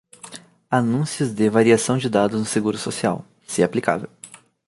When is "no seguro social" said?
2.39-3.23